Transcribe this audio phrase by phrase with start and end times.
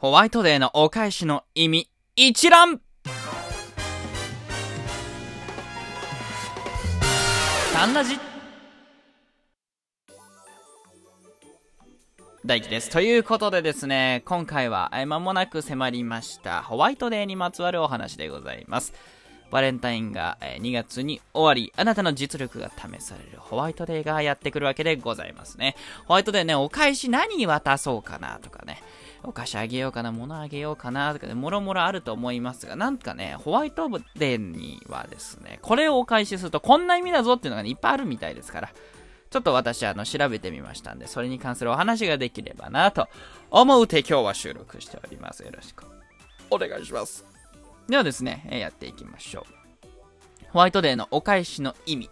[0.00, 2.80] ホワイトデーのお返しの意味、一覧
[7.74, 8.16] タンラジ
[12.46, 12.88] 大輝です。
[12.88, 18.94] ということでですね、今回は間もなく迫りましたホワイトデーにまつわるお話でございます。
[19.50, 25.76] バレンタインが2月に終わり、あなたの実力が試されるホワイトデーがやってくるわけでございますね。
[26.06, 28.82] ホワイトデーね、お返し何渡そうかなとかね、
[29.22, 38.70] お菓子あげようかな、物あげようかな、とかね、もろもろあると思いますが、なんかね、ホワイトデーにはですね、これをお返しするとこんな意味だぞっていうのがね、いっぱいあるみたいですから、
[39.30, 43.08] ちょっと私、あの、調べてみましたんで、それに関するお話ができればなと
[43.50, 45.44] 思うて今日は収録しております。
[45.44, 45.84] よろしく
[46.50, 47.24] お願いします。
[47.88, 49.60] ではですね、やっていきましょう。
[50.52, 52.10] ホワイトデーのお返しの意味。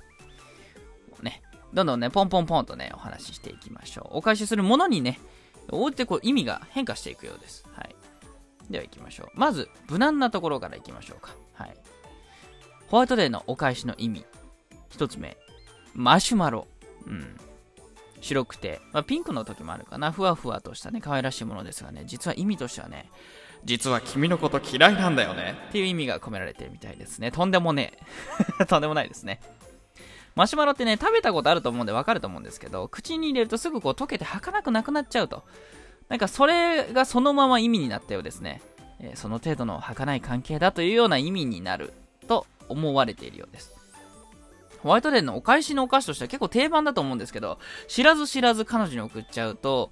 [1.22, 4.18] ね、どんどんね、ポンポンポンとね、お話ししていきましょう。
[4.18, 5.18] お返しするものにね、
[5.72, 7.64] 応じてこう意味が変化していくようです。
[7.72, 7.94] はい。
[8.70, 9.28] では行きましょう。
[9.34, 11.34] まず、無難なところから行きましょうか。
[11.54, 11.76] はい。
[12.88, 14.24] ホワイトデーのお返しの意味。
[14.90, 15.36] 一つ目、
[15.94, 16.66] マシュマロ。
[17.06, 17.36] うん。
[18.20, 20.12] 白くて、まあ、ピンクの時もあるかな。
[20.12, 23.10] ふわふわとしたね、可愛らしいものですがね、実は意味としてはね、
[23.64, 25.56] 実は君のこと嫌いなんだよね。
[25.68, 27.30] っていう意味が込められてるみたいですね。
[27.30, 27.92] とんでもね
[28.60, 28.66] え。
[28.66, 29.40] とんでもないですね。
[30.38, 35.42] マシュマロってね、食べたことあると思うんでわかると思うんですけど、口に入れるとすぐこう溶けて儚くなくなっちゃうと。
[36.08, 38.62] なんかそれがそのまま意味になったようですね。
[39.00, 41.92] えー、その程度の儚い関係だというような意味になる
[42.28, 43.74] と思われているようです。
[44.84, 49.90] ホワイトデーのお返しのお菓子としては結構定番だと思うんですけど、知らず知らず彼女に送っちゃうと、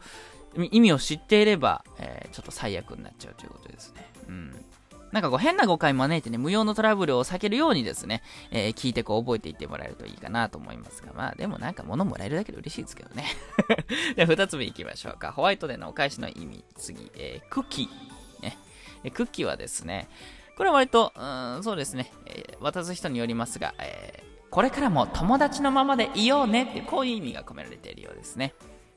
[0.70, 4.08] 意味を知っていれば、えー、ちょっと最悪になっちゃうということですね。
[4.28, 4.64] うん。
[5.12, 13.24] なんかこう変な誤解招いてね、無用のトラブルを避けるようにですね、えー、聞いてこう覚えていってもらえるといいかなと思いますが、まあでもなんか物もらえるだけで嬉しいですけどね。
[14.16, 15.32] では二つ目いきましょうか。
[15.32, 16.64] ホワイトデーのお返しの意味。
[16.77, 18.42] 次、えー、クッキー。
[18.42, 18.58] ね。
[19.04, 20.08] えクッキーはですね、
[20.56, 28.55] これは割と、うん、そうですね、えー、渡す人によりますが、えー、これからも友達のままでいようねってこういう意味が込められているようですね。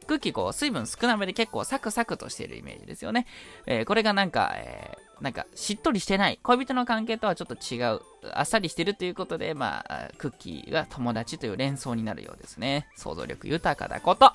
[0.08, 3.28] クッキーこう水分少なめで結構サクサクとしているイメージですよね。
[3.68, 6.40] えー、これがなんか、えー、なんかしっとりしてない。
[6.42, 8.02] 恋人の関係とはちょっと違う。
[8.34, 12.88] あっさりしてるということで、まあ、クッキーが友達という連想になるようですね。
[12.96, 14.34] 想像力豊かだこと。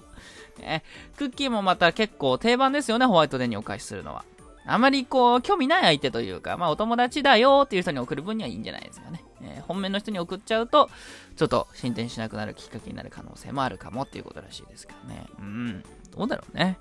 [0.59, 0.83] ね、
[1.17, 4.25] クッキーもまた結構定番ですよね、ホワイトデーにお返しするのは。
[4.67, 9.23] あまりこう、興味ない相手というか、まあお友達だよっていう人に送る分にはいいんじゃないですかね。
[9.43, 10.89] えー、本命の人に送っちゃうと、
[11.37, 15.27] ちょっと進展しなくなるきっかけになる可能性もあるかもっていうことらしいですからね。
[15.39, 15.85] うん。
[16.17, 16.79] どうだろうね。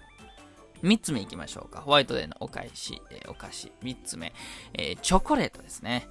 [0.84, 1.82] 3つ目いきましょうか。
[1.82, 3.72] ホワイトデーのお返し、えー、お菓子。
[3.84, 4.34] 3つ目、
[4.74, 6.08] えー、チョコレートですね。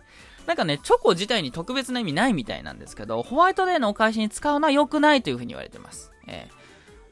[0.46, 6.10] なんかね、チョコ自体に特別な意味ないみたいなんですけど、ホワイトデーのお返しに使うのは良くないというふうに言われてます。
[6.26, 6.48] え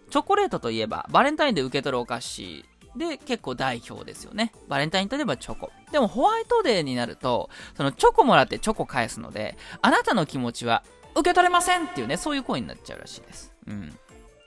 [0.09, 2.65] ー、チョコレートといえば、バレンタインで受け取るお菓子
[2.97, 4.53] で結構代表ですよね。
[4.69, 5.71] バレンタインといえばチョコ。
[5.93, 10.83] でもホワイトデーになると、そのチョコもらってチョコ返すので、あなたの気持ちは
[11.15, 13.53] 受け取れませんっていうね、そういう声になっちゃうらしいです。
[13.67, 13.97] うん。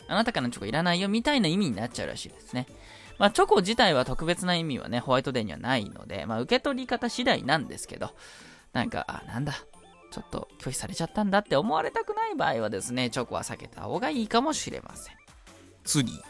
[0.08, 2.68] あなたからのチョコいらないよみたいな意味になっちゃうらしいですね。
[3.20, 8.12] まあ、チョコ自体は特別な意味はね、ホワイトデーにはないので、まあ、受け取り方次第なんですけど、
[8.74, 9.54] なんか、あ、なんだ、
[10.12, 15.16] ちょっと拒否されちゃったんだって思われたくない場合はですね、チョコは避けた方がいいかもしれません。
[15.84, 16.22] 次。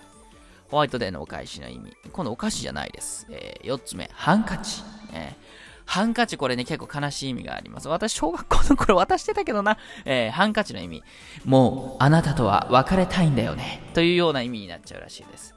[0.69, 1.94] ホワイトデーのお返しの意味。
[2.11, 3.27] このお菓子じゃないです。
[3.29, 4.81] えー、4つ目、ハンカチ。
[5.13, 5.33] えー、
[5.85, 7.88] ハンカチこれね、結構悲しい意味があります。
[7.89, 9.77] 私、小学校の頃渡してたけどな。
[10.05, 11.03] えー、ハンカチの意味。
[11.45, 13.83] もう、あなたとは別れたいんだよね。
[13.94, 15.53] というような意味になっちゃうらしいです。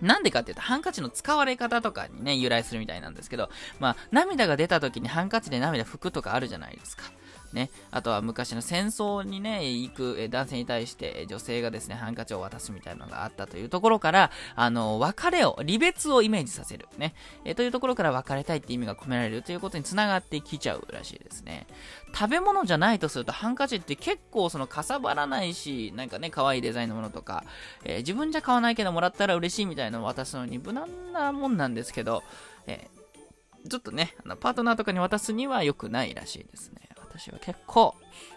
[0.00, 3.50] なんでかっていうと、ハンカチの使われ方とかにね、由来するみたいなんですけど、
[3.80, 7.04] まあ、涙が出た時にハンカチで涙拭くとかあるじゃないですか。
[7.52, 16.88] ね、あとは昔の戦争にね、行く男性に対して女性がですね、ハンカチを渡すみたいなのがあったというところから、あの、別れを、離別をイメージさせる。
[16.98, 17.14] ね、
[17.44, 21.66] えというところから別れたいって意味が込められるということにつながってきちゃうらしいですね。
[22.14, 27.44] 食べ物じゃないとすると、ハンカチって結構そのかさばらないし、なんかね、可愛いデザインのものとか、
[27.84, 32.22] えー、自分じゃ買わないけどもらったら嬉しいみたいなのを渡すのに無難なもんなんですけど、
[32.66, 36.87] えー、ちょっとね、パートナーとかに渡すには良くないらしいですね。
[37.18, 37.94] 私は結構、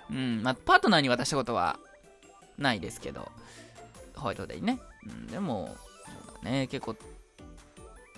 [0.09, 1.79] うん、まあ、パートナーに渡したことは
[2.57, 3.31] ないですけど、
[4.15, 4.79] ホワイトデーにね。
[5.07, 5.75] うん、でも、
[6.43, 6.95] ね、結構、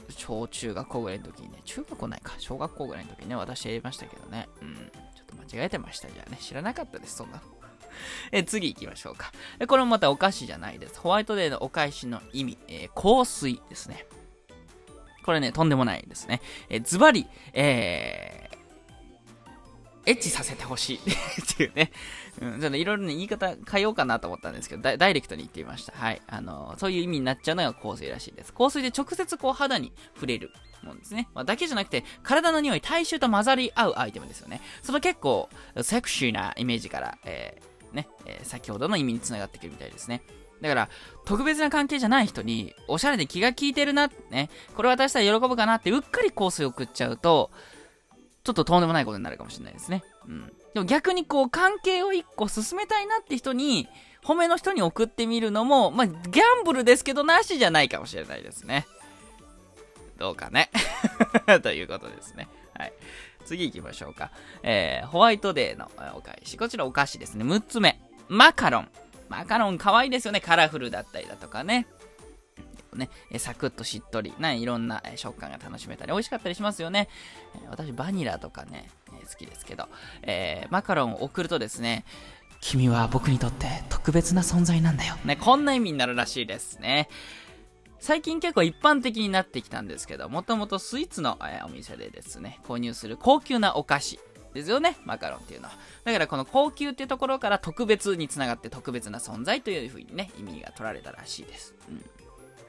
[0.09, 4.81] 小中学校ぐらいの時にね、中学校ないか、小学校ぐらいの時にね、私やりましたけどね、うん、ちょ
[5.23, 6.07] っと間違えてました。
[6.07, 7.43] じゃあね、知らなかったです、そんなの。
[8.31, 9.31] え次行きましょうか。
[9.67, 10.99] これもまたお菓子じゃないです。
[10.99, 14.05] ホワイトデーのお返しの意味、えー、香水ですね。
[15.23, 16.41] これね、とんでもないですね。
[16.69, 18.42] えズバリ、え
[20.05, 21.91] エッチさせてほしいっていうね。
[22.41, 25.93] うん、ちょっといろいろね、言い方変えようかなと思ったんですけど、ダイレクトに言ってみました。
[25.95, 26.21] はい。
[26.27, 28.53] あの、そういう意味になっちゃうのが香水らしいです。
[28.53, 30.51] 香水で直接こう肌に触れる
[30.83, 31.29] もんですね。
[31.33, 34.61] まあ、だけじゃなくて、体の匂い、体臭と混ざり合うアイテムですよね。
[34.81, 35.49] その結構、
[35.81, 40.23] セクシーなイメージから、えー、ね、えー、先ほどの意味につながってくるみたいですね。
[40.61, 40.89] だから、
[41.25, 47.51] 特別な関係じゃない人に、おしゃれで気が利いてるなね、これ渡したら喜ぶかなって、うっかり香水送っちゃうと、
[48.43, 50.03] ちょっととんでもないことになるかもしれないですね。
[50.27, 50.53] うん。
[50.73, 53.87] でも逆にこう、関係を一個進めたいなって人に、
[54.23, 58.85] 褒めの人に送ってみるのも、まあ、ギャンブルですけど、なしじゃないかもしれないですね。
[60.17, 60.69] どうかね。
[61.63, 62.47] ということですね。
[62.77, 62.93] はい。
[63.45, 64.31] 次行きましょうか。
[64.61, 66.57] えー、ホワイトデーのお返し。
[66.57, 67.45] こちらお菓子ですね。
[67.45, 67.99] 6つ目。
[68.27, 68.89] マカロン。
[69.29, 70.41] マカロン可愛いですよね。
[70.41, 71.87] カラフルだったりだとかね。
[72.95, 77.09] ね、サクッとしっとりな、いろんな食感が楽しめたり、美味しかったりしますよね。
[77.69, 79.87] 私、バニラとかね、好きですけど、
[80.23, 82.05] えー、マカロンを送るとですね、
[82.61, 85.15] 君は僕にとって特別な存在なんだよ。
[85.25, 87.09] ね、こんな意味になるらしいですね。
[87.99, 94.19] 最近結構一般的になってきたんですけど、もともとスイーツの、えお店でですね、購入する高級なお菓子
[94.53, 95.73] ですよね、マカロンっていうのは。
[96.03, 101.73] だからこの高級っていうところから特別につながって特別な存在というふうにね、意味が取られたらしいです。
[101.89, 102.05] うん。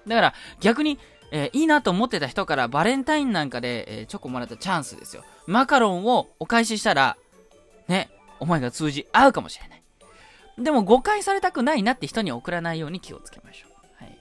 [0.06, 0.98] だから逆に、
[1.30, 5.24] えー、いいなと思ってた人からバレンタインなんかで、えー、チョコもらったチャンスですよ。
[5.46, 7.16] マカロンをお返ししたら、
[7.88, 8.10] ね、
[8.40, 9.82] 思いが通じ合うかもしれない。
[10.58, 14.04] でも誤解されたくないなって人に送らないように気をつけましょう。
[14.04, 14.18] はい。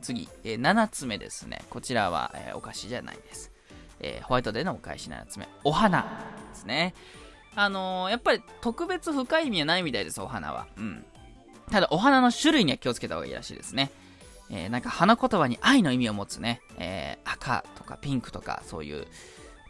[0.00, 1.62] 次、えー、7つ目ですね。
[1.68, 3.52] こちらは、えお菓子じゃないです。
[4.00, 5.48] えホワイトデーのお返し7つ目。
[5.64, 6.02] お花
[6.50, 6.94] ですね。
[7.56, 10.66] あのー、やっぱり特別深い意味はないみたいです、お花は。
[10.76, 11.04] うん。
[11.70, 13.90] ただ、お花の種類には気をつけた方がいいらしいですね。
[14.50, 19.06] えー、なんか花言葉に愛の意味を持つね、えー、赤とかピンクとか、そういう、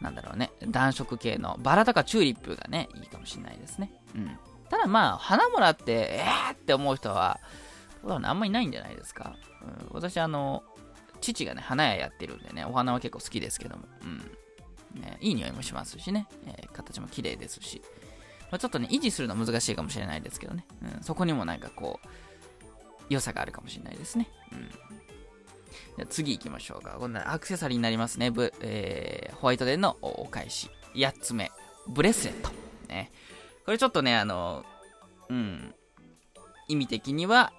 [0.01, 3.91] なんだろうね、暖色系のバラとかチューリップがね、いいかもしれないですね。
[4.15, 4.37] うん。
[4.69, 7.39] ただまあ、花もらって、えーって思う人は、
[8.07, 9.35] あんまりいないんじゃないですか。
[9.61, 10.63] うん、私、あの、
[11.21, 15.01] 父がね、花屋やってるんでね、お花は結構好きですけども、うん。
[15.01, 17.81] ね、いい匂いもしますしね、えー、形も綺麗ですし、
[18.51, 20.65] まあ、ちょっとね、維持するのは難しいかもしれないですけどね、
[20.97, 22.07] うん、そこにもなんかこう、
[23.09, 24.29] 良さがあるかもしれないですね。
[24.51, 24.69] うん。
[25.97, 26.97] じゃ次行きましょうか。
[26.99, 28.31] 今度はアクセサリーになりますね。
[28.31, 30.69] ブえー、ホワイトデーのお返し。
[30.93, 31.51] 8つ目。
[31.87, 32.49] ブレスレット。
[32.89, 33.11] ね。
[33.65, 34.65] これちょっとね、あの、
[35.29, 35.73] うん。
[36.67, 37.53] 意味的には、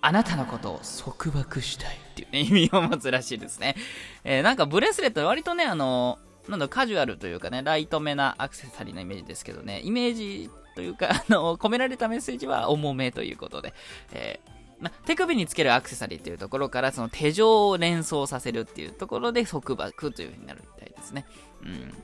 [0.00, 3.76] あなたのことを束縛したいっていうね、 意味を持つらしいですね。
[4.24, 6.18] えー、なんかブレスレット割とね、あの、
[6.48, 13.74] なんだカジュアルというかね、ライトめなアクセサリーのイメージですけどね、イメージというか、あの、込められたメッセージは重めということで、
[14.12, 21.24] えーま手首につけるアクセサリーというところから、その手錠を連想させるっていうところで束縛という風になるみたいですね。
[21.62, 21.94] うん。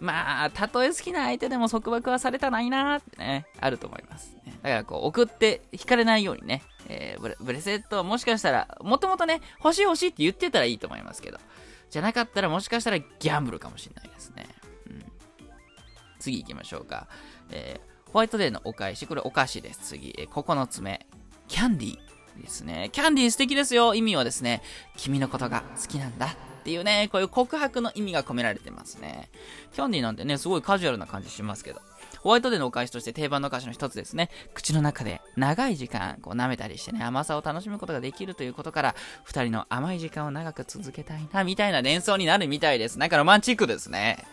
[0.00, 4.36] まあ、たとえ好きな相手でも束縛はされたないなーってね、あると思います。
[4.62, 11.38] だからこう、送って引かれないようにね、えー、ブレブレセットはもしかしたら、もともとね、欲しい欲しいって言ってたらいいと思いますけど、
[11.90, 14.46] じゃなかったらもしかしたらギャンブルかもしれないですね。
[14.90, 15.04] うん。
[16.18, 17.06] 次行きましょうか。
[17.50, 19.80] えー、ホワイトデーのお返し、これお菓子です。
[19.80, 21.06] 次、えー、9つ目。
[21.48, 22.13] キャンディー。
[22.40, 22.90] ですね。
[22.92, 23.94] キャンディー素敵ですよ。
[23.94, 24.62] 意味はですね、
[24.96, 29.28] 君のことが好きなんだっていうね、こういう告白の意味が込められてますね。
[29.72, 31.80] キャンディーなんてね、すごいカジュアルな感じしますけど。
[32.24, 34.30] ホワイトデーのお返しとして定番のお菓子の一つですね。
[34.54, 38.94] 口の中で長い時間、こう舐めたりしてね、甘さを楽しむことができるということから、
[39.24, 42.98] 二人の甘い時間を長く続けたいな、みたいな連想になるみたいです。
[42.98, 44.24] なんかロマンチックですね。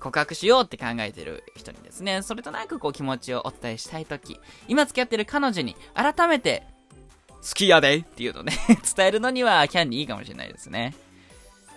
[0.00, 6.66] 告白しようって考えてる人にですね、それとなくこう気持ちをお伝えしたいとき、今付き合ってる彼女に改めて
[7.42, 8.52] 好きやでっていうのね
[8.96, 10.94] 伝えるのにはキャンディーいいかもしれないですね。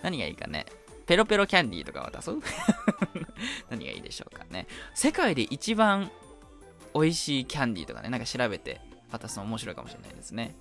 [0.02, 0.66] 何がいいかね。
[1.06, 2.30] ペロペロキャンディーとか渡す
[3.68, 4.66] 何がいいでしょうかね。
[4.94, 6.10] 世界で一番
[6.94, 10.54] 美味しいキャンディーとかね、なんか調べて渡すの面白いかもしれないですね。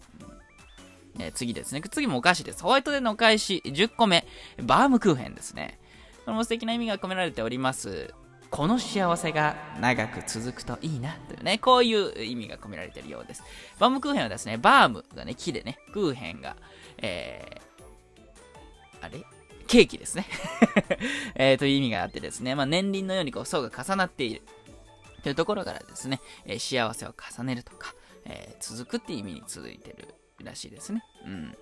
[1.20, 1.82] うん、次ですね。
[1.82, 2.63] 次もお菓子です。
[2.63, 4.25] ホワイトデーのお返し10個目。
[4.58, 5.79] バームクーヘンですね。
[6.25, 8.13] これも素敵な意味が込められております。
[8.51, 13.44] この幸せが長く続くといいなというね、こういう意味が込められているようです。
[13.77, 16.56] バームクーヘンはですね、バームがね、木でね、クーヘンが、
[16.98, 19.24] えー、あれ？
[19.68, 20.25] ケーキですね
[21.36, 24.41] えー、という意味があってですね、まあ、年輪のようにこう層が重なっている
[25.22, 27.94] というところからですね、えー、幸せを重ねるとか、
[28.25, 31.03] えー、続くっていう意味に続いてるらしいですね。
[31.24, 31.56] うん。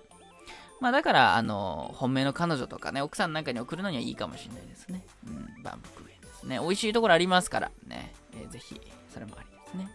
[0.80, 5.04] まあだから、あの、本命の彼女とかね、奥さんなんかに送るのにはいいかもしれないですね。
[5.26, 6.17] うん、バームクーヘン。
[6.44, 8.80] ね、美味しいところありますからね、えー、ぜひ、
[9.12, 9.90] それもありですね。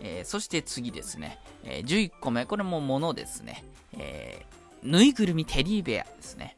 [0.00, 3.64] えー、そして次ですね、えー、11個目、これも物ですね。
[3.96, 6.56] えー、ぬいぐるみテディベアですね。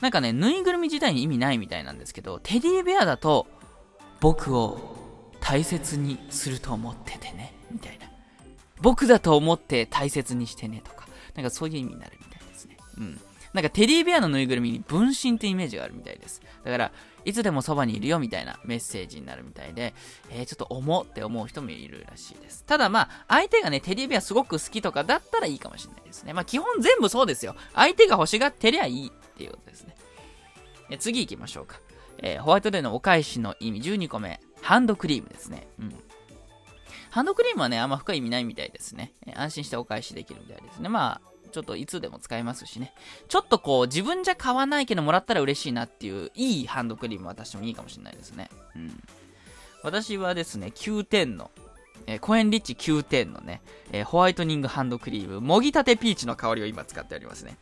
[0.00, 3.46] なんかね、ぬいぐるみ自体に意味ないみたいなんですけど、テディベアだと、
[4.20, 4.96] 僕を
[5.40, 8.06] 大切にすると思っててね、みたいな。
[8.80, 11.08] 僕だと思って大切にしてね、とか。
[11.34, 12.76] なんかそういう意味になるみたいですね。
[12.98, 13.20] うん。
[13.52, 16.42] なんかテディベアのぬいぐるみに分身ってイメージがあるみたいです。
[16.64, 16.92] だから、
[17.24, 19.94] いつでもそばにいるよみたいなメッセージになるみたいで、
[20.30, 22.64] えー、ちょっと思って思う人もいるらしいです。
[22.64, 26.32] ただまあ、相手がね、テディベアすごく好きとかだったらいいかもしれないですね。
[26.32, 27.54] まあ基本全部そうですよ。
[27.74, 29.94] 相手が欲しがってりゃいいっていうことですね。
[30.90, 31.80] え次行きましょうか。
[32.18, 34.40] えー、ホワイトデーのお返しの意味12個目。
[34.60, 35.68] ハンドクリームですね。
[35.78, 35.94] うん。
[37.10, 39.12] ハンドクリームはね、あんま深い意味ないみたいですね。
[39.34, 40.88] 安心してお返しできるみたいですね。
[40.88, 42.92] まあ、ちょっといつでも使えますしね。
[43.28, 48.50] ちょっとこう、自分じゃ買わないけどもらったら嬉しいなっていう、いいハンドクリーム渡してもいいかもしれないですね。
[48.76, 49.02] うん。
[49.82, 51.50] 私はですね、9点の、
[52.06, 53.62] えー、コエンリッチ9点のね、
[53.92, 57.56] えー、ホワイトニングハンドクリーム、もぎたてピーチの香りを今使っておりますね。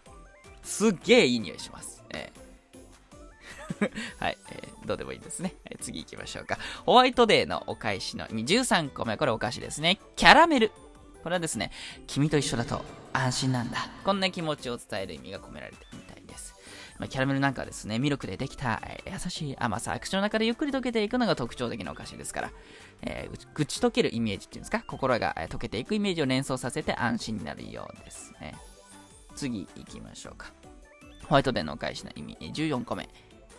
[0.63, 2.03] すっげえいい匂いします。
[2.11, 2.47] えー
[4.19, 5.55] はい、えー、どうでもいいですね。
[5.65, 6.59] はい、次行きましょうか。
[6.85, 9.17] ホワイトデーのお返しの意味13個目。
[9.17, 9.99] これお菓子ですね。
[10.17, 10.73] キャラメル。
[11.27, 11.73] これはですね、
[12.07, 13.79] 君と一緒だと安心なんだ。
[14.05, 16.55] こんな気持ちを伝える意味が込められてるみたいです。
[17.01, 22.53] ま、キャラメルなんかはですね、ミルクでできた、え、優しい甘さ、口の中でゆっくり溶けていくのが特徴的なお菓子ですから、
[23.03, 28.55] えー、愚痴溶けるイメージっていうんですか、心が、え、溶けていくイメージを連想させて安心になるようですね。
[29.35, 30.53] 次行きましょうか。
[31.25, 33.09] ホワイトデーのお返しの意味、14個目。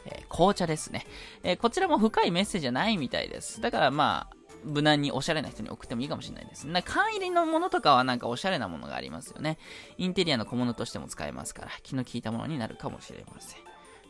[0.06, 1.06] えー、紅茶ですね、
[1.44, 3.60] えー、こちらも深いメッセージじゃないみたいです。
[3.60, 6.68] だからまあ、無難におしゃれな人に送ってもいいかもしれないです。
[6.68, 9.58] な缶入りのものとかはなんかおしゃれなものがありますよね。
[9.98, 13.67] インテリアの小物としても使えますから、気の利いたものになるかもしれません。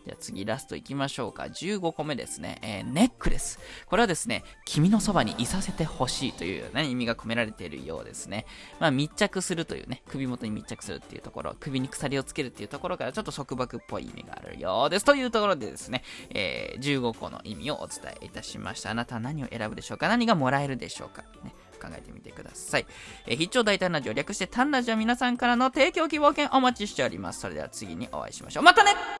[0.07, 1.43] じゃあ次ラスト行きましょうか。
[1.43, 2.59] 15個目ですね。
[2.61, 3.59] えー、ネックレス。
[3.87, 8.45] これはですね、君のそばにいさせてほしいという、ね、意味が込められているようですね。
[8.79, 15.05] まあ密着するというね、首元に密着するっていうところ、首に鎖をつけるっていうところからちょっと束縛っぽい意味があるようです。
[15.05, 18.91] というところでですね、えー、15個の意味をお伝えいたしました。
[18.91, 20.07] あなたは何を選ぶでしょうか？
[20.07, 21.23] 何がもらえるでしょうか？
[21.43, 21.53] ね。
[21.79, 22.87] 考えてみてください。
[23.27, 27.41] えー、必聴大胆ラジオ略して単ラジオ皆さんからの提供希望券お待ちしております。
[27.41, 28.63] それでは次にお会いしましょう。
[28.63, 28.95] またね